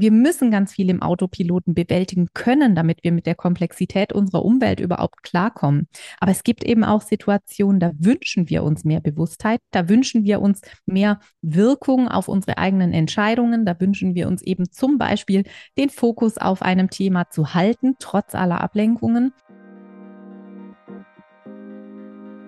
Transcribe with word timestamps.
wir 0.00 0.10
müssen 0.12 0.50
ganz 0.50 0.72
viel 0.72 0.90
im 0.90 1.02
Autopiloten 1.02 1.74
bewältigen 1.74 2.28
können, 2.34 2.74
damit 2.74 3.04
wir 3.04 3.12
mit 3.12 3.26
der 3.26 3.34
Komplexität 3.34 4.12
unserer 4.12 4.44
Umwelt 4.44 4.80
überhaupt 4.80 5.22
klarkommen. 5.22 5.88
Aber 6.18 6.30
es 6.30 6.42
gibt 6.42 6.64
eben 6.64 6.84
auch 6.84 7.02
Situationen, 7.02 7.80
da 7.80 7.92
wünschen 7.98 8.48
wir 8.48 8.62
uns 8.62 8.84
mehr 8.84 9.00
Bewusstheit, 9.00 9.60
da 9.70 9.88
wünschen 9.88 10.24
wir 10.24 10.40
uns 10.40 10.62
mehr 10.86 11.20
Wirkung 11.42 12.08
auf 12.08 12.28
unsere 12.28 12.58
eigenen 12.58 12.92
Entscheidungen, 12.92 13.64
da 13.64 13.78
wünschen 13.80 14.14
wir 14.14 14.28
uns 14.28 14.42
eben 14.42 14.70
zum 14.70 14.98
Beispiel 14.98 15.44
den 15.76 15.90
Fokus 15.90 16.38
auf 16.38 16.62
einem 16.62 16.90
Thema 16.90 17.30
zu 17.30 17.54
halten, 17.54 17.96
trotz 17.98 18.34
aller 18.34 18.60
Ablenkungen. 18.60 19.32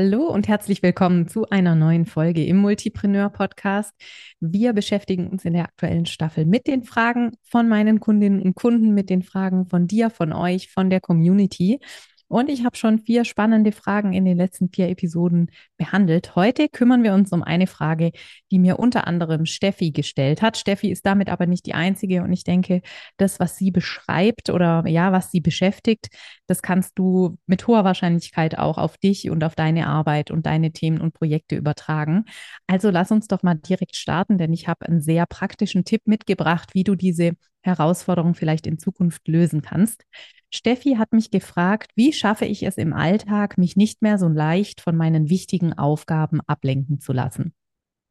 Hallo 0.00 0.28
und 0.28 0.46
herzlich 0.46 0.80
willkommen 0.84 1.26
zu 1.26 1.50
einer 1.50 1.74
neuen 1.74 2.06
Folge 2.06 2.46
im 2.46 2.58
Multipreneur 2.58 3.30
Podcast. 3.30 3.92
Wir 4.38 4.72
beschäftigen 4.72 5.26
uns 5.26 5.44
in 5.44 5.54
der 5.54 5.64
aktuellen 5.64 6.06
Staffel 6.06 6.46
mit 6.46 6.68
den 6.68 6.84
Fragen 6.84 7.32
von 7.42 7.68
meinen 7.68 7.98
Kundinnen 7.98 8.40
und 8.40 8.54
Kunden, 8.54 8.94
mit 8.94 9.10
den 9.10 9.24
Fragen 9.24 9.66
von 9.66 9.88
dir, 9.88 10.10
von 10.10 10.32
euch, 10.32 10.70
von 10.70 10.88
der 10.88 11.00
Community. 11.00 11.80
Und 12.28 12.50
ich 12.50 12.64
habe 12.64 12.76
schon 12.76 12.98
vier 12.98 13.24
spannende 13.24 13.72
Fragen 13.72 14.12
in 14.12 14.26
den 14.26 14.36
letzten 14.36 14.68
vier 14.68 14.90
Episoden 14.90 15.50
behandelt. 15.78 16.36
Heute 16.36 16.68
kümmern 16.68 17.02
wir 17.02 17.14
uns 17.14 17.32
um 17.32 17.42
eine 17.42 17.66
Frage, 17.66 18.12
die 18.50 18.58
mir 18.58 18.78
unter 18.78 19.06
anderem 19.06 19.46
Steffi 19.46 19.92
gestellt 19.92 20.42
hat. 20.42 20.58
Steffi 20.58 20.90
ist 20.90 21.06
damit 21.06 21.30
aber 21.30 21.46
nicht 21.46 21.64
die 21.64 21.72
einzige 21.72 22.22
und 22.22 22.32
ich 22.32 22.44
denke, 22.44 22.82
das, 23.16 23.40
was 23.40 23.56
sie 23.56 23.70
beschreibt 23.70 24.50
oder 24.50 24.84
ja, 24.86 25.10
was 25.10 25.30
sie 25.30 25.40
beschäftigt, 25.40 26.08
das 26.46 26.60
kannst 26.60 26.98
du 26.98 27.38
mit 27.46 27.66
hoher 27.66 27.84
Wahrscheinlichkeit 27.84 28.58
auch 28.58 28.76
auf 28.76 28.98
dich 28.98 29.30
und 29.30 29.42
auf 29.42 29.54
deine 29.54 29.86
Arbeit 29.86 30.30
und 30.30 30.44
deine 30.44 30.70
Themen 30.72 31.00
und 31.00 31.14
Projekte 31.14 31.56
übertragen. 31.56 32.26
Also 32.66 32.90
lass 32.90 33.10
uns 33.10 33.28
doch 33.28 33.42
mal 33.42 33.54
direkt 33.54 33.96
starten, 33.96 34.36
denn 34.36 34.52
ich 34.52 34.68
habe 34.68 34.86
einen 34.86 35.00
sehr 35.00 35.24
praktischen 35.24 35.84
Tipp 35.86 36.02
mitgebracht, 36.04 36.74
wie 36.74 36.84
du 36.84 36.94
diese 36.94 37.32
Herausforderung 37.62 38.34
vielleicht 38.34 38.66
in 38.66 38.78
Zukunft 38.78 39.26
lösen 39.26 39.62
kannst. 39.62 40.04
Steffi 40.50 40.96
hat 40.96 41.12
mich 41.12 41.30
gefragt, 41.30 41.92
wie 41.94 42.12
schaffe 42.12 42.44
ich 42.46 42.62
es 42.62 42.76
im 42.76 42.92
Alltag, 42.92 43.58
mich 43.58 43.76
nicht 43.76 44.02
mehr 44.02 44.18
so 44.18 44.28
leicht 44.28 44.80
von 44.80 44.96
meinen 44.96 45.28
wichtigen 45.28 45.74
Aufgaben 45.74 46.40
ablenken 46.46 47.00
zu 47.00 47.12
lassen. 47.12 47.52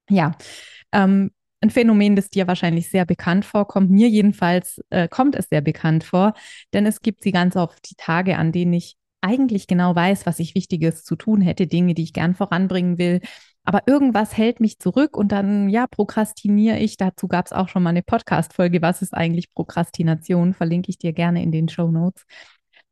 Ja, 0.09 0.37
ähm, 0.91 1.31
ein 1.61 1.69
Phänomen, 1.71 2.15
das 2.15 2.29
dir 2.29 2.47
wahrscheinlich 2.47 2.89
sehr 2.89 3.05
bekannt 3.05 3.43
vorkommt. 3.43 3.89
Mir 3.89 4.07
jedenfalls 4.09 4.79
äh, 4.89 5.07
kommt 5.07 5.35
es 5.35 5.49
sehr 5.49 5.61
bekannt 5.61 6.03
vor, 6.03 6.33
denn 6.73 6.85
es 6.85 7.01
gibt 7.01 7.23
sie 7.23 7.31
ganz 7.31 7.55
oft 7.55 7.89
die 7.89 7.95
Tage, 7.95 8.37
an 8.37 8.51
denen 8.51 8.73
ich 8.73 8.95
eigentlich 9.21 9.65
genau 9.65 9.95
weiß, 9.95 10.27
was 10.27 10.39
ich 10.39 10.53
Wichtiges 10.53 11.03
zu 11.03 11.15
tun 11.15 11.41
hätte, 11.41 11.65
Dinge, 11.65 11.95
die 11.95 12.03
ich 12.03 12.13
gern 12.13 12.35
voranbringen 12.35 12.99
will, 12.99 13.21
aber 13.67 13.81
irgendwas 13.85 14.37
hält 14.37 14.61
mich 14.61 14.79
zurück 14.79 15.17
und 15.17 15.33
dann, 15.33 15.67
ja, 15.67 15.87
prokrastiniere 15.87 16.79
ich. 16.79 16.95
Dazu 16.95 17.27
gab 17.27 17.47
es 17.47 17.51
auch 17.51 17.67
schon 17.67 17.83
mal 17.83 17.89
eine 17.89 18.01
Podcast-Folge. 18.01 18.81
Was 18.81 19.01
ist 19.01 19.13
eigentlich 19.13 19.53
Prokrastination? 19.53 20.53
Verlinke 20.53 20.89
ich 20.89 20.99
dir 20.99 21.11
gerne 21.11 21.43
in 21.43 21.51
den 21.51 21.67
Show 21.67 21.91
Notes. 21.91 22.23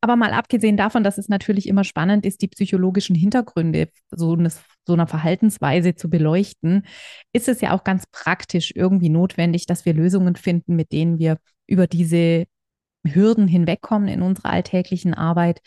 Aber 0.01 0.17
mal 0.17 0.33
abgesehen 0.33 0.75
davon, 0.75 1.05
dass 1.05 1.17
es 1.17 1.29
natürlich 1.29 1.69
immer 1.69 1.85
spannend 1.85 2.25
ist, 2.25 2.41
die 2.41 2.49
psychologischen 2.49 3.15
Hintergründe 3.15 3.87
so, 4.11 4.33
eines, 4.33 4.61
so 4.85 4.91
einer 4.91 5.07
Verhaltensweise 5.07 5.95
zu 5.95 6.09
beleuchten, 6.09 6.85
ist 7.31 7.47
es 7.47 7.61
ja 7.61 7.71
auch 7.71 7.85
ganz 7.85 8.05
praktisch 8.11 8.73
irgendwie 8.75 9.09
notwendig, 9.09 9.67
dass 9.67 9.85
wir 9.85 9.93
Lösungen 9.93 10.35
finden, 10.35 10.75
mit 10.75 10.91
denen 10.91 11.19
wir 11.19 11.37
über 11.67 11.87
diese 11.87 12.47
Hürden 13.07 13.47
hinwegkommen 13.47 14.09
in 14.09 14.21
unserer 14.21 14.49
alltäglichen 14.49 15.13
Arbeit 15.13 15.61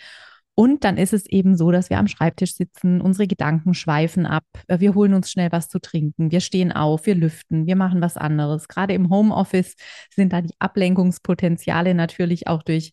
und 0.59 0.83
dann 0.83 0.97
ist 0.97 1.13
es 1.13 1.25
eben 1.27 1.57
so, 1.57 1.71
dass 1.71 1.89
wir 1.89 2.01
am 2.01 2.09
Schreibtisch 2.09 2.55
sitzen, 2.57 3.01
unsere 3.01 3.29
Gedanken 3.29 3.75
schweifen 3.75 4.27
ab, 4.27 4.43
äh, 4.67 4.81
wir 4.81 4.97
holen 4.97 5.15
uns 5.15 5.31
schnell 5.31 5.53
was 5.53 5.69
zu 5.69 5.79
trinken, 5.79 6.33
wir 6.33 6.41
stehen 6.41 6.73
auf, 6.73 7.07
wir 7.07 7.15
lüften, 7.15 7.69
wir 7.69 7.77
machen 7.77 8.01
was 8.01 8.17
anderes. 8.17 8.67
Gerade 8.67 8.93
im 8.93 9.09
Homeoffice 9.09 9.77
sind 10.13 10.33
da 10.33 10.41
die 10.41 10.55
Ablenkungspotenziale 10.59 11.95
natürlich 11.95 12.49
auch 12.49 12.65
durch 12.65 12.93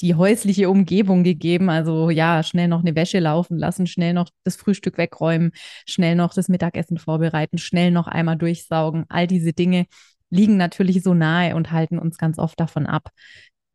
die 0.00 0.16
häusliche 0.16 0.68
Umgebung 0.68 1.22
gegeben. 1.22 1.70
Also 1.70 2.10
ja, 2.10 2.42
schnell 2.42 2.66
noch 2.66 2.80
eine 2.80 2.96
Wäsche 2.96 3.20
laufen 3.20 3.58
lassen, 3.58 3.86
schnell 3.86 4.12
noch 4.12 4.28
das 4.42 4.56
Frühstück 4.56 4.98
wegräumen, 4.98 5.52
schnell 5.86 6.16
noch 6.16 6.34
das 6.34 6.48
Mittagessen 6.48 6.98
vorbereiten, 6.98 7.58
schnell 7.58 7.92
noch 7.92 8.08
einmal 8.08 8.36
durchsaugen. 8.36 9.04
All 9.08 9.28
diese 9.28 9.52
Dinge 9.52 9.86
liegen 10.30 10.56
natürlich 10.56 11.04
so 11.04 11.14
nahe 11.14 11.54
und 11.54 11.70
halten 11.70 12.00
uns 12.00 12.18
ganz 12.18 12.40
oft 12.40 12.58
davon 12.58 12.86
ab, 12.86 13.10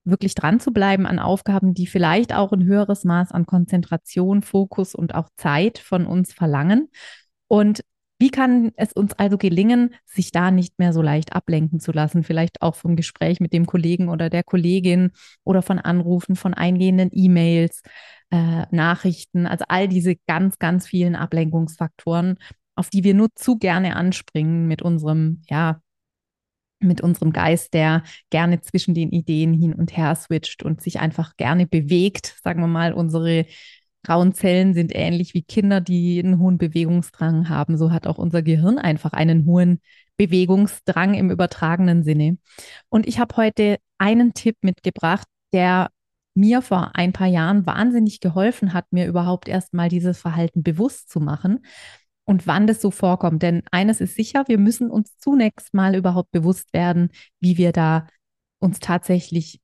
wirklich 0.04 0.36
dran 0.36 0.60
zu 0.60 0.72
bleiben 0.72 1.06
an 1.06 1.20
Aufgaben, 1.20 1.74
die 1.74 1.88
vielleicht 1.88 2.34
auch 2.34 2.52
ein 2.52 2.64
höheres 2.64 3.04
Maß 3.04 3.32
an 3.32 3.46
Konzentration, 3.46 4.42
Fokus 4.42 4.96
und 4.96 5.16
auch 5.16 5.30
Zeit 5.36 5.78
von 5.80 6.06
uns 6.06 6.34
verlangen. 6.34 6.90
Und 7.48 7.84
wie 8.20 8.32
kann 8.32 8.72
es 8.76 8.92
uns 8.92 9.14
also 9.14 9.38
gelingen, 9.38 9.96
sich 10.06 10.32
da 10.32 10.52
nicht 10.52 10.78
mehr 10.78 10.92
so 10.92 11.02
leicht 11.02 11.34
ablenken 11.34 11.80
zu 11.80 11.94
lassen? 11.94 12.24
Vielleicht 12.24 12.62
auch 12.62 12.76
vom 12.76 12.98
Gespräch 12.98 13.40
mit 13.40 13.54
dem 13.54 13.66
Kollegen 13.66 14.10
oder 14.10 14.30
der 14.30 14.44
Kollegin 14.44 15.12
oder 15.46 15.62
von 15.62 15.80
Anrufen, 15.80 16.36
von 16.36 16.54
eingehenden 16.54 17.10
E-Mails, 17.14 17.81
äh, 18.31 18.66
Nachrichten, 18.72 19.48
also 19.48 19.64
all 19.70 19.88
diese 19.88 20.16
ganz, 20.28 20.60
ganz 20.60 20.86
vielen 20.86 21.16
Ablenkungsfaktoren, 21.16 22.38
auf 22.76 22.90
die 22.90 23.06
wir 23.06 23.14
nur 23.14 23.30
zu 23.36 23.58
gerne 23.58 23.96
anspringen 23.96 24.68
mit 24.68 24.81
unserem, 24.81 25.42
ja, 25.50 25.81
mit 26.79 27.01
unserem 27.01 27.34
Geist, 27.34 27.73
der 27.73 28.03
gerne 28.29 28.62
zwischen 28.62 28.94
den 28.94 29.12
Ideen 29.12 29.53
hin 29.53 29.73
und 29.73 29.95
her 29.95 30.16
switcht 30.16 30.63
und 30.63 30.81
sich 30.81 31.00
einfach 31.00 31.35
gerne 31.38 31.67
bewegt. 31.67 32.35
Sagen 32.44 32.62
wir 32.62 32.67
mal, 32.67 32.94
unsere 32.94 33.45
grauen 34.03 34.34
Zellen 34.34 34.73
sind 34.73 34.95
ähnlich 34.95 35.34
wie 35.34 35.44
Kinder, 35.44 35.81
die 35.81 36.19
einen 36.19 36.39
hohen 36.39 36.57
Bewegungsdrang 36.57 37.50
haben. 37.50 37.78
So 37.78 37.91
hat 37.91 38.07
auch 38.07 38.18
unser 38.18 38.41
Gehirn 38.41 38.78
einfach 38.78 39.13
einen 39.13 39.45
hohen 39.45 39.81
Bewegungsdrang 40.18 41.13
im 41.13 41.31
übertragenen 41.31 42.03
Sinne. 42.03 42.38
Und 42.89 43.07
ich 43.07 43.19
habe 43.19 43.35
heute 43.38 43.78
einen 43.97 44.34
Tipp 44.34 44.57
mitgebracht, 44.62 45.28
der 45.53 45.89
mir 46.35 46.62
vor 46.62 46.91
ein 46.95 47.12
paar 47.12 47.28
Jahren 47.28 47.66
wahnsinnig 47.66 48.22
geholfen 48.22 48.73
hat, 48.73 48.85
mir 48.91 49.07
überhaupt 49.07 49.50
erst 49.50 49.73
mal 49.73 49.89
dieses 49.89 50.19
Verhalten 50.19 50.63
bewusst 50.63 51.09
zu 51.09 51.19
machen 51.19 51.59
und 52.29 52.45
wann 52.45 52.67
das 52.67 52.79
so 52.79 52.91
vorkommt. 52.91 53.41
Denn 53.41 53.63
eines 53.72 54.01
ist 54.01 54.13
sicher, 54.13 54.44
wir 54.47 54.59
müssen 54.59 54.91
uns 54.91 55.17
zunächst 55.17 55.73
mal 55.73 55.95
überhaupt 55.95 56.29
bewusst 56.29 56.73
werden, 56.73 57.09
wie 57.40 57.57
wir 57.57 57.72
da 57.72 58.06
uns 58.59 58.79
tatsächlich, 58.79 59.59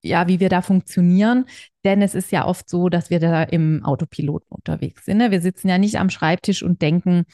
ja, 0.00 0.28
wie 0.28 0.38
wir 0.38 0.48
da 0.48 0.62
funktionieren. 0.62 1.46
Denn 1.84 2.00
es 2.00 2.14
ist 2.14 2.30
ja 2.30 2.46
oft 2.46 2.68
so, 2.70 2.88
dass 2.88 3.10
wir 3.10 3.18
da 3.18 3.42
im 3.42 3.84
Autopiloten 3.84 4.46
unterwegs 4.50 5.04
sind. 5.04 5.18
Ne? 5.18 5.32
Wir 5.32 5.40
sitzen 5.40 5.68
ja 5.68 5.78
nicht 5.78 5.98
am 5.98 6.10
Schreibtisch 6.10 6.62
und 6.62 6.80
denken, 6.80 7.24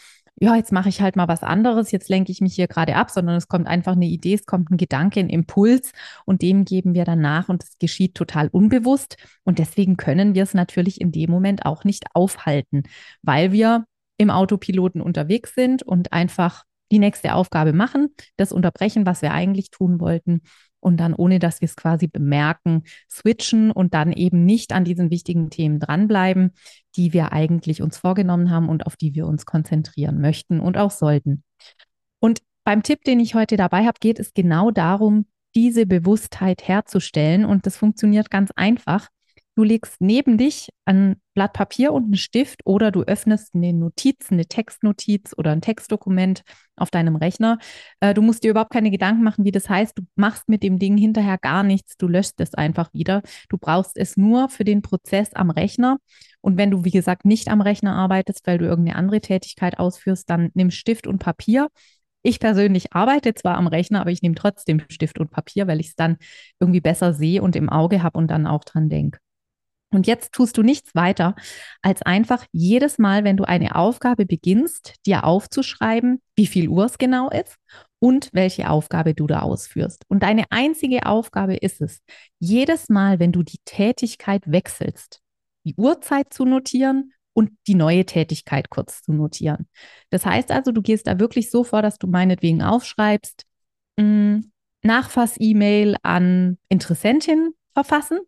ja, 0.40 0.56
jetzt 0.56 0.72
mache 0.72 0.88
ich 0.88 1.02
halt 1.02 1.16
mal 1.16 1.28
was 1.28 1.42
anderes, 1.42 1.90
jetzt 1.90 2.08
lenke 2.08 2.32
ich 2.32 2.40
mich 2.40 2.54
hier 2.54 2.66
gerade 2.66 2.96
ab, 2.96 3.10
sondern 3.10 3.36
es 3.36 3.46
kommt 3.46 3.66
einfach 3.66 3.92
eine 3.92 4.06
Idee, 4.06 4.32
es 4.32 4.46
kommt 4.46 4.70
ein 4.70 4.78
Gedanke, 4.78 5.20
ein 5.20 5.28
Impuls 5.28 5.92
und 6.24 6.40
dem 6.40 6.64
geben 6.64 6.94
wir 6.94 7.04
dann 7.04 7.20
nach 7.20 7.50
und 7.50 7.62
es 7.62 7.76
geschieht 7.78 8.14
total 8.14 8.48
unbewusst 8.48 9.18
und 9.44 9.58
deswegen 9.58 9.98
können 9.98 10.34
wir 10.34 10.44
es 10.44 10.54
natürlich 10.54 10.98
in 10.98 11.12
dem 11.12 11.30
Moment 11.30 11.66
auch 11.66 11.84
nicht 11.84 12.06
aufhalten, 12.14 12.84
weil 13.20 13.52
wir 13.52 13.84
im 14.20 14.28
Autopiloten 14.30 15.00
unterwegs 15.00 15.54
sind 15.54 15.82
und 15.82 16.12
einfach 16.12 16.64
die 16.92 16.98
nächste 16.98 17.34
Aufgabe 17.34 17.72
machen, 17.72 18.14
das 18.36 18.52
unterbrechen, 18.52 19.06
was 19.06 19.22
wir 19.22 19.32
eigentlich 19.32 19.70
tun 19.70 19.98
wollten 19.98 20.42
und 20.78 20.98
dann, 20.98 21.14
ohne 21.14 21.38
dass 21.38 21.62
wir 21.62 21.66
es 21.66 21.74
quasi 21.74 22.06
bemerken, 22.06 22.82
switchen 23.10 23.70
und 23.70 23.94
dann 23.94 24.12
eben 24.12 24.44
nicht 24.44 24.72
an 24.72 24.84
diesen 24.84 25.10
wichtigen 25.10 25.48
Themen 25.48 25.80
dranbleiben, 25.80 26.52
die 26.96 27.14
wir 27.14 27.32
eigentlich 27.32 27.80
uns 27.80 27.96
vorgenommen 27.96 28.50
haben 28.50 28.68
und 28.68 28.84
auf 28.84 28.94
die 28.94 29.14
wir 29.14 29.26
uns 29.26 29.46
konzentrieren 29.46 30.20
möchten 30.20 30.60
und 30.60 30.76
auch 30.76 30.90
sollten. 30.90 31.42
Und 32.18 32.42
beim 32.62 32.82
Tipp, 32.82 33.04
den 33.04 33.20
ich 33.20 33.34
heute 33.34 33.56
dabei 33.56 33.86
habe, 33.86 34.00
geht 34.00 34.20
es 34.20 34.34
genau 34.34 34.70
darum, 34.70 35.24
diese 35.54 35.86
Bewusstheit 35.86 36.68
herzustellen. 36.68 37.46
Und 37.46 37.64
das 37.64 37.78
funktioniert 37.78 38.30
ganz 38.30 38.50
einfach. 38.54 39.08
Du 39.56 39.64
legst 39.64 40.00
neben 40.00 40.38
dich 40.38 40.68
ein 40.86 41.16
Blatt 41.34 41.52
Papier 41.52 41.92
und 41.92 42.04
einen 42.04 42.16
Stift 42.16 42.60
oder 42.64 42.90
du 42.90 43.02
öffnest 43.02 43.54
eine 43.54 43.72
Notiz, 43.72 44.30
eine 44.30 44.46
Textnotiz 44.46 45.34
oder 45.36 45.50
ein 45.50 45.60
Textdokument 45.60 46.42
auf 46.76 46.90
deinem 46.90 47.16
Rechner. 47.16 47.58
Äh, 48.00 48.14
du 48.14 48.22
musst 48.22 48.42
dir 48.42 48.52
überhaupt 48.52 48.72
keine 48.72 48.90
Gedanken 48.90 49.22
machen, 49.22 49.44
wie 49.44 49.50
das 49.50 49.68
heißt. 49.68 49.98
Du 49.98 50.02
machst 50.14 50.48
mit 50.48 50.62
dem 50.62 50.78
Ding 50.78 50.96
hinterher 50.96 51.36
gar 51.36 51.62
nichts. 51.62 51.96
Du 51.98 52.08
löscht 52.08 52.34
es 52.38 52.54
einfach 52.54 52.94
wieder. 52.94 53.22
Du 53.48 53.58
brauchst 53.58 53.98
es 53.98 54.16
nur 54.16 54.48
für 54.48 54.64
den 54.64 54.82
Prozess 54.82 55.34
am 55.34 55.50
Rechner. 55.50 55.98
Und 56.40 56.56
wenn 56.56 56.70
du, 56.70 56.84
wie 56.84 56.90
gesagt, 56.90 57.26
nicht 57.26 57.48
am 57.48 57.60
Rechner 57.60 57.94
arbeitest, 57.94 58.46
weil 58.46 58.56
du 58.56 58.64
irgendeine 58.64 58.96
andere 58.96 59.20
Tätigkeit 59.20 59.78
ausführst, 59.78 60.30
dann 60.30 60.50
nimm 60.54 60.70
Stift 60.70 61.06
und 61.06 61.18
Papier. 61.18 61.68
Ich 62.22 62.38
persönlich 62.40 62.92
arbeite 62.94 63.34
zwar 63.34 63.56
am 63.56 63.66
Rechner, 63.66 64.00
aber 64.00 64.10
ich 64.10 64.22
nehme 64.22 64.36
trotzdem 64.36 64.82
Stift 64.88 65.18
und 65.18 65.30
Papier, 65.30 65.66
weil 65.66 65.80
ich 65.80 65.88
es 65.88 65.96
dann 65.96 66.16
irgendwie 66.60 66.80
besser 66.80 67.12
sehe 67.12 67.42
und 67.42 67.56
im 67.56 67.68
Auge 67.68 68.02
habe 68.02 68.16
und 68.18 68.30
dann 68.30 68.46
auch 68.46 68.64
dran 68.64 68.88
denke. 68.88 69.18
Und 69.92 70.06
jetzt 70.06 70.32
tust 70.32 70.56
du 70.56 70.62
nichts 70.62 70.94
weiter, 70.94 71.34
als 71.82 72.02
einfach 72.02 72.44
jedes 72.52 72.98
Mal, 72.98 73.24
wenn 73.24 73.36
du 73.36 73.44
eine 73.44 73.74
Aufgabe 73.74 74.24
beginnst, 74.24 74.94
dir 75.04 75.24
aufzuschreiben, 75.24 76.20
wie 76.36 76.46
viel 76.46 76.68
Uhr 76.68 76.84
es 76.84 76.98
genau 76.98 77.28
ist 77.28 77.56
und 77.98 78.30
welche 78.32 78.70
Aufgabe 78.70 79.14
du 79.14 79.26
da 79.26 79.40
ausführst. 79.40 80.04
Und 80.08 80.22
deine 80.22 80.44
einzige 80.50 81.06
Aufgabe 81.06 81.56
ist 81.56 81.80
es, 81.80 82.00
jedes 82.38 82.88
Mal, 82.88 83.18
wenn 83.18 83.32
du 83.32 83.42
die 83.42 83.58
Tätigkeit 83.64 84.44
wechselst, 84.46 85.20
die 85.64 85.74
Uhrzeit 85.76 86.32
zu 86.32 86.44
notieren 86.44 87.12
und 87.32 87.50
die 87.66 87.74
neue 87.74 88.06
Tätigkeit 88.06 88.70
kurz 88.70 89.02
zu 89.02 89.12
notieren. 89.12 89.68
Das 90.10 90.24
heißt 90.24 90.52
also, 90.52 90.72
du 90.72 90.82
gehst 90.82 91.08
da 91.08 91.18
wirklich 91.18 91.50
so 91.50 91.64
vor, 91.64 91.82
dass 91.82 91.98
du 91.98 92.06
meinetwegen 92.06 92.62
aufschreibst, 92.62 93.44
mm, 93.96 94.40
Nachfass-E-Mail 94.82 95.96
an 96.02 96.58
Interessentin 96.68 97.54
verfassen 97.74 98.20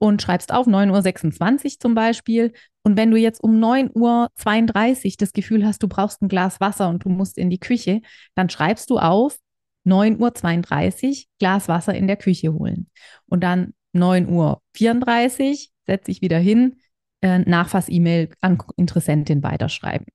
und 0.00 0.22
schreibst 0.22 0.52
auf 0.52 0.66
9.26 0.66 1.64
Uhr 1.64 1.70
zum 1.78 1.94
Beispiel. 1.94 2.52
Und 2.82 2.96
wenn 2.96 3.10
du 3.10 3.18
jetzt 3.18 3.42
um 3.42 3.60
9.32 3.60 5.04
Uhr 5.04 5.12
das 5.18 5.32
Gefühl 5.32 5.66
hast, 5.66 5.82
du 5.82 5.88
brauchst 5.88 6.22
ein 6.22 6.28
Glas 6.28 6.58
Wasser 6.58 6.88
und 6.88 7.04
du 7.04 7.10
musst 7.10 7.36
in 7.36 7.50
die 7.50 7.60
Küche, 7.60 8.00
dann 8.34 8.48
schreibst 8.48 8.88
du 8.88 8.98
auf 8.98 9.38
9.32 9.86 11.08
Uhr 11.08 11.24
Glas 11.38 11.68
Wasser 11.68 11.94
in 11.94 12.06
der 12.06 12.16
Küche 12.16 12.54
holen. 12.54 12.88
Und 13.26 13.44
dann 13.44 13.74
9.34 13.94 14.30
Uhr 14.30 15.56
setze 15.86 16.10
ich 16.10 16.22
wieder 16.22 16.38
hin, 16.38 16.76
äh, 17.20 17.40
Nachfass-E-Mail 17.40 18.30
an 18.40 18.58
Interessentin 18.76 19.42
weiterschreiben. 19.42 20.06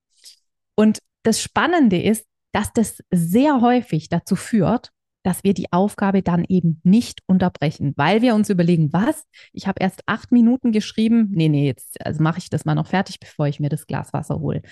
Und 0.74 0.98
das 1.22 1.40
Spannende 1.40 2.02
ist, 2.02 2.26
dass 2.52 2.72
das 2.72 2.98
sehr 3.10 3.60
häufig 3.60 4.08
dazu 4.08 4.34
führt, 4.34 4.90
dass 5.26 5.42
wir 5.42 5.54
die 5.54 5.72
Aufgabe 5.72 6.22
dann 6.22 6.44
eben 6.48 6.80
nicht 6.84 7.20
unterbrechen, 7.26 7.94
weil 7.96 8.22
wir 8.22 8.36
uns 8.36 8.48
überlegen, 8.48 8.92
was? 8.92 9.24
Ich 9.52 9.66
habe 9.66 9.78
erst 9.80 10.02
acht 10.06 10.30
Minuten 10.30 10.70
geschrieben. 10.70 11.30
Nee, 11.32 11.48
nee, 11.48 11.66
jetzt 11.66 12.00
also 12.06 12.22
mache 12.22 12.38
ich 12.38 12.48
das 12.48 12.64
mal 12.64 12.76
noch 12.76 12.86
fertig, 12.86 13.18
bevor 13.18 13.48
ich 13.48 13.58
mir 13.58 13.68
das 13.68 13.88
Glas 13.88 14.12
Wasser 14.12 14.38
hole. 14.38 14.62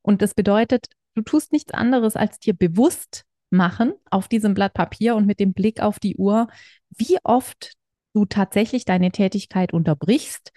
Und 0.00 0.22
das 0.22 0.32
bedeutet, 0.32 0.86
du 1.14 1.20
tust 1.20 1.52
nichts 1.52 1.74
anderes, 1.74 2.16
als 2.16 2.38
dir 2.38 2.54
bewusst 2.54 3.24
machen 3.50 3.92
auf 4.10 4.28
diesem 4.28 4.54
Blatt 4.54 4.72
Papier 4.72 5.14
und 5.14 5.26
mit 5.26 5.40
dem 5.40 5.52
Blick 5.52 5.82
auf 5.82 5.98
die 5.98 6.16
Uhr, 6.16 6.48
wie 6.88 7.18
oft 7.22 7.74
du 8.14 8.24
tatsächlich 8.24 8.86
deine 8.86 9.10
Tätigkeit 9.10 9.74
unterbrichst 9.74 10.52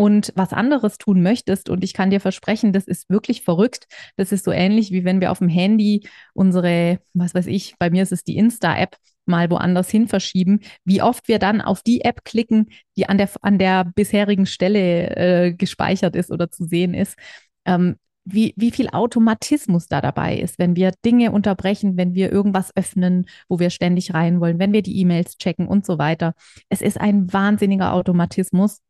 und 0.00 0.32
was 0.34 0.54
anderes 0.54 0.96
tun 0.96 1.20
möchtest. 1.20 1.68
Und 1.68 1.84
ich 1.84 1.92
kann 1.92 2.08
dir 2.08 2.20
versprechen, 2.20 2.72
das 2.72 2.86
ist 2.86 3.10
wirklich 3.10 3.42
verrückt. 3.42 3.86
Das 4.16 4.32
ist 4.32 4.46
so 4.46 4.50
ähnlich, 4.50 4.92
wie 4.92 5.04
wenn 5.04 5.20
wir 5.20 5.30
auf 5.30 5.40
dem 5.40 5.50
Handy 5.50 6.08
unsere, 6.32 7.00
was 7.12 7.34
weiß 7.34 7.46
ich, 7.48 7.74
bei 7.78 7.90
mir 7.90 8.02
ist 8.02 8.10
es 8.10 8.24
die 8.24 8.38
Insta-App, 8.38 8.96
mal 9.26 9.50
woanders 9.50 9.90
hin 9.90 10.08
verschieben, 10.08 10.60
wie 10.86 11.02
oft 11.02 11.28
wir 11.28 11.38
dann 11.38 11.60
auf 11.60 11.82
die 11.82 12.00
App 12.00 12.24
klicken, 12.24 12.70
die 12.96 13.10
an 13.10 13.18
der, 13.18 13.28
an 13.42 13.58
der 13.58 13.84
bisherigen 13.94 14.46
Stelle 14.46 15.16
äh, 15.16 15.52
gespeichert 15.52 16.16
ist 16.16 16.30
oder 16.30 16.50
zu 16.50 16.64
sehen 16.64 16.94
ist. 16.94 17.18
Ähm, 17.66 17.96
wie, 18.24 18.54
wie 18.56 18.70
viel 18.70 18.88
Automatismus 18.88 19.86
da 19.86 20.00
dabei 20.00 20.38
ist, 20.38 20.58
wenn 20.58 20.76
wir 20.76 20.92
Dinge 21.04 21.30
unterbrechen, 21.30 21.98
wenn 21.98 22.14
wir 22.14 22.32
irgendwas 22.32 22.74
öffnen, 22.74 23.26
wo 23.50 23.58
wir 23.58 23.68
ständig 23.68 24.14
rein 24.14 24.40
wollen, 24.40 24.58
wenn 24.58 24.72
wir 24.72 24.82
die 24.82 24.98
E-Mails 24.98 25.36
checken 25.36 25.68
und 25.68 25.84
so 25.84 25.98
weiter. 25.98 26.32
Es 26.70 26.80
ist 26.80 26.98
ein 26.98 27.30
wahnsinniger 27.34 27.92
Automatismus. 27.92 28.80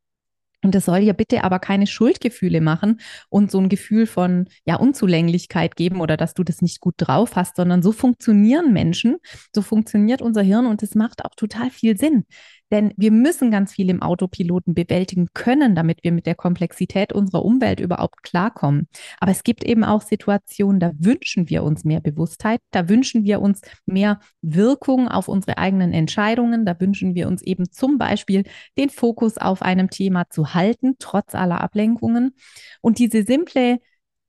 Und 0.62 0.74
das 0.74 0.84
soll 0.84 0.98
ja 0.98 1.12
bitte 1.12 1.42
aber 1.42 1.58
keine 1.58 1.86
Schuldgefühle 1.86 2.60
machen 2.60 3.00
und 3.30 3.50
so 3.50 3.58
ein 3.58 3.68
Gefühl 3.68 4.06
von 4.06 4.46
ja 4.64 4.76
Unzulänglichkeit 4.76 5.74
geben 5.76 6.00
oder 6.00 6.16
dass 6.16 6.34
du 6.34 6.44
das 6.44 6.60
nicht 6.60 6.80
gut 6.80 6.94
drauf 6.98 7.36
hast, 7.36 7.56
sondern 7.56 7.82
so 7.82 7.92
funktionieren 7.92 8.72
Menschen, 8.72 9.16
so 9.54 9.62
funktioniert 9.62 10.20
unser 10.20 10.42
Hirn 10.42 10.66
und 10.66 10.82
es 10.82 10.94
macht 10.94 11.24
auch 11.24 11.34
total 11.34 11.70
viel 11.70 11.96
Sinn. 11.96 12.24
Denn 12.70 12.92
wir 12.96 13.10
müssen 13.10 13.50
ganz 13.50 13.72
viel 13.72 13.90
im 13.90 14.02
Autopiloten 14.02 14.74
bewältigen 14.74 15.28
können, 15.34 15.74
damit 15.74 16.04
wir 16.04 16.12
mit 16.12 16.26
der 16.26 16.34
Komplexität 16.34 17.12
unserer 17.12 17.44
Umwelt 17.44 17.80
überhaupt 17.80 18.22
klarkommen. 18.22 18.88
Aber 19.18 19.32
es 19.32 19.42
gibt 19.42 19.64
eben 19.64 19.84
auch 19.84 20.02
Situationen, 20.02 20.80
da 20.80 20.92
wünschen 20.98 21.48
wir 21.48 21.64
uns 21.64 21.84
mehr 21.84 22.00
Bewusstheit, 22.00 22.60
da 22.70 22.88
wünschen 22.88 23.24
wir 23.24 23.40
uns 23.40 23.60
mehr 23.86 24.20
Wirkung 24.42 25.08
auf 25.08 25.28
unsere 25.28 25.58
eigenen 25.58 25.92
Entscheidungen, 25.92 26.64
da 26.64 26.78
wünschen 26.80 27.14
wir 27.14 27.28
uns 27.28 27.42
eben 27.42 27.70
zum 27.70 27.98
Beispiel 27.98 28.44
den 28.78 28.90
Fokus 28.90 29.38
auf 29.38 29.62
einem 29.62 29.90
Thema 29.90 30.28
zu 30.30 30.54
halten, 30.54 30.96
trotz 30.98 31.34
aller 31.34 31.60
Ablenkungen. 31.60 32.34
Und 32.80 32.98
diese 32.98 33.24
simple 33.24 33.78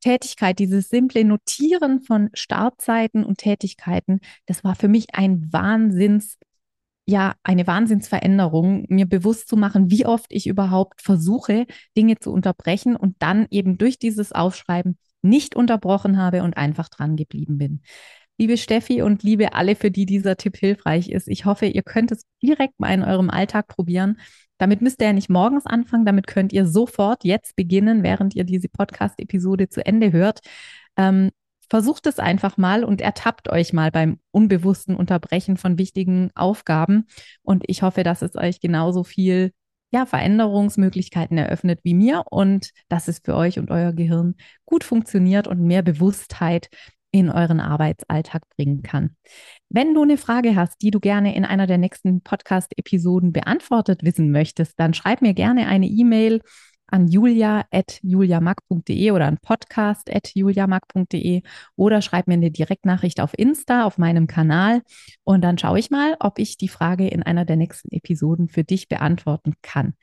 Tätigkeit, 0.02 0.58
dieses 0.60 0.90
simple 0.90 1.24
Notieren 1.24 2.02
von 2.02 2.30
Startzeiten 2.34 3.24
und 3.24 3.38
Tätigkeiten, 3.38 4.20
das 4.48 4.64
war 4.64 4.76
für 4.76 4.88
mich 4.88 5.14
ein 5.14 5.54
Wahnsinns 5.54 6.40
ja 7.06 7.36
eine 7.44 7.68
Wahnsinnsveränderung, 7.68 8.86
mir 8.90 9.06
bewusst 9.06 9.48
zu 9.48 9.58
machen, 9.58 9.90
wie 9.90 10.06
oft 10.06 10.28
ich 10.30 10.48
überhaupt 10.48 11.02
versuche, 11.02 11.66
Dinge 11.98 12.18
zu 12.20 12.32
unterbrechen 12.32 12.96
und 12.96 13.16
dann 13.20 13.48
eben 13.50 13.78
durch 13.78 14.00
dieses 14.00 14.32
Aufschreiben 14.32 14.98
nicht 15.22 15.56
unterbrochen 15.56 16.18
habe 16.18 16.44
und 16.44 16.58
einfach 16.58 16.90
dran 16.90 17.16
geblieben 17.16 17.58
bin. 17.58 17.82
Liebe 18.38 18.58
Steffi 18.58 19.02
und 19.02 19.24
liebe 19.24 19.54
alle, 19.54 19.76
für 19.76 19.92
die 19.92 20.06
dieser 20.06 20.36
Tipp 20.36 20.58
hilfreich 20.58 21.10
ist, 21.10 21.28
ich 21.28 21.46
hoffe, 21.46 21.68
ihr 21.68 21.84
könnt 21.84 22.12
es 22.12 22.26
direkt 22.42 22.80
mal 22.80 22.94
in 22.94 23.04
eurem 23.04 23.30
Alltag 23.30 23.68
probieren. 23.68 24.20
Damit 24.58 24.82
müsst 24.82 25.02
ihr 25.02 25.08
ja 25.08 25.14
nicht 25.14 25.30
morgens 25.30 25.66
anfangen, 25.66 26.06
damit 26.06 26.28
könnt 26.28 26.54
ihr 26.54 26.66
sofort 26.66 27.24
jetzt 27.24 27.56
beginnen, 27.56 28.04
während 28.04 28.36
ihr 28.36 28.44
diese 28.44 28.70
Podcast-Episode 28.70 29.70
zu 29.70 29.86
Ende 29.86 30.12
hört. 30.12 30.40
Ähm, 30.98 31.30
Versucht 31.72 32.06
es 32.06 32.20
einfach 32.20 32.58
mal 32.58 32.84
und 32.84 33.00
ertappt 33.00 33.48
euch 33.48 33.72
mal 33.72 33.92
beim 33.92 34.20
unbewussten 34.32 34.94
Unterbrechen 34.94 35.56
von 35.56 35.78
wichtigen 35.78 36.30
Aufgaben. 36.36 37.08
Und 37.44 37.64
ich 37.68 37.82
hoffe, 37.82 38.04
dass 38.04 38.22
es 38.22 38.36
euch 38.36 38.60
genauso 38.60 39.06
viel 39.06 39.54
ja, 39.90 40.06
Veränderungsmöglichkeiten 40.06 41.38
eröffnet 41.38 41.80
wie 41.84 41.94
mir 41.94 42.26
und 42.30 42.72
dass 42.90 43.08
es 43.08 43.20
für 43.24 43.38
euch 43.38 43.58
und 43.58 43.72
euer 43.72 43.94
Gehirn 43.94 44.36
gut 44.66 44.84
funktioniert 44.84 45.48
und 45.48 45.62
mehr 45.62 45.82
Bewusstheit 45.82 46.68
in 47.10 47.30
euren 47.30 47.62
Arbeitsalltag 47.62 48.50
bringen 48.50 48.82
kann. 48.82 49.16
Wenn 49.70 49.94
du 49.94 50.02
eine 50.04 50.18
Frage 50.18 50.58
hast, 50.58 50.82
die 50.82 50.92
du 50.92 51.00
gerne 51.00 51.34
in 51.34 51.46
einer 51.46 51.68
der 51.68 51.78
nächsten 51.78 52.20
Podcast-Episoden 52.20 53.32
beantwortet 53.32 54.04
wissen 54.04 54.30
möchtest, 54.32 54.78
dann 54.78 54.94
schreib 54.94 55.22
mir 55.22 55.34
gerne 55.34 55.68
eine 55.68 55.88
E-Mail 55.88 56.42
an 56.92 57.08
julia.juliamack.de 57.08 59.12
oder 59.12 59.26
an 59.26 59.38
podcast.juliamack.de 59.42 61.42
oder 61.76 62.02
schreib 62.02 62.28
mir 62.28 62.36
eine 62.36 62.52
Direktnachricht 62.52 63.20
auf 63.20 63.38
Insta, 63.38 63.86
auf 63.86 63.98
meinem 63.98 64.28
Kanal 64.28 64.82
und 65.24 65.42
dann 65.42 65.58
schaue 65.58 65.80
ich 65.80 65.90
mal, 65.90 66.16
ob 66.20 66.40
ich 66.40 66.58
die 66.58 66.68
Frage 66.68 67.08
in 67.08 67.24
einer 67.24 67.46
der 67.46 67.56
nächsten 67.56 67.92
Episoden 67.92 68.48
für 68.48 68.64
dich 68.64 68.88
beantworten 68.88 69.54
kann. 69.62 69.94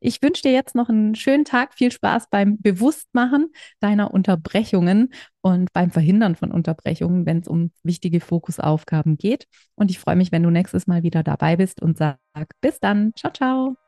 Ich 0.00 0.22
wünsche 0.22 0.42
dir 0.42 0.52
jetzt 0.52 0.76
noch 0.76 0.88
einen 0.88 1.16
schönen 1.16 1.44
Tag, 1.44 1.74
viel 1.74 1.90
Spaß 1.90 2.30
beim 2.30 2.60
Bewusstmachen 2.60 3.52
deiner 3.80 4.14
Unterbrechungen 4.14 5.12
und 5.40 5.72
beim 5.72 5.90
Verhindern 5.90 6.36
von 6.36 6.52
Unterbrechungen, 6.52 7.26
wenn 7.26 7.40
es 7.40 7.48
um 7.48 7.72
wichtige 7.82 8.20
Fokusaufgaben 8.20 9.18
geht. 9.18 9.48
Und 9.74 9.90
ich 9.90 9.98
freue 9.98 10.16
mich, 10.16 10.30
wenn 10.30 10.44
du 10.44 10.50
nächstes 10.50 10.86
Mal 10.86 11.02
wieder 11.02 11.24
dabei 11.24 11.56
bist 11.56 11.82
und 11.82 11.98
sag 11.98 12.18
bis 12.60 12.78
dann. 12.78 13.12
Ciao, 13.16 13.32
ciao. 13.32 13.87